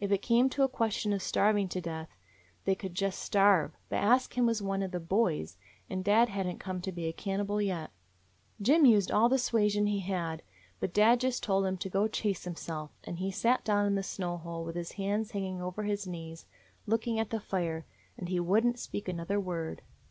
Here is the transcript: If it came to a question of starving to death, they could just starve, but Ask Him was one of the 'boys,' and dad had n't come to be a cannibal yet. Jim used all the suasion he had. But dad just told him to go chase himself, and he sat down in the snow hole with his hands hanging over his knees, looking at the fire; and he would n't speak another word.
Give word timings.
If 0.00 0.10
it 0.10 0.22
came 0.22 0.48
to 0.48 0.62
a 0.62 0.68
question 0.70 1.12
of 1.12 1.20
starving 1.20 1.68
to 1.68 1.80
death, 1.82 2.08
they 2.64 2.74
could 2.74 2.94
just 2.94 3.18
starve, 3.20 3.76
but 3.90 3.96
Ask 3.96 4.32
Him 4.32 4.46
was 4.46 4.62
one 4.62 4.82
of 4.82 4.92
the 4.92 4.98
'boys,' 4.98 5.58
and 5.90 6.02
dad 6.02 6.30
had 6.30 6.46
n't 6.46 6.58
come 6.58 6.80
to 6.80 6.90
be 6.90 7.04
a 7.04 7.12
cannibal 7.12 7.60
yet. 7.60 7.90
Jim 8.62 8.86
used 8.86 9.10
all 9.10 9.28
the 9.28 9.36
suasion 9.36 9.86
he 9.86 10.00
had. 10.00 10.40
But 10.80 10.94
dad 10.94 11.20
just 11.20 11.42
told 11.42 11.66
him 11.66 11.76
to 11.76 11.90
go 11.90 12.08
chase 12.08 12.44
himself, 12.44 12.92
and 13.04 13.18
he 13.18 13.30
sat 13.30 13.62
down 13.62 13.84
in 13.84 13.94
the 13.94 14.02
snow 14.02 14.38
hole 14.38 14.64
with 14.64 14.74
his 14.74 14.92
hands 14.92 15.32
hanging 15.32 15.60
over 15.60 15.82
his 15.82 16.06
knees, 16.06 16.46
looking 16.86 17.18
at 17.18 17.28
the 17.28 17.38
fire; 17.38 17.84
and 18.16 18.30
he 18.30 18.40
would 18.40 18.64
n't 18.64 18.78
speak 18.78 19.06
another 19.06 19.38
word. 19.38 19.82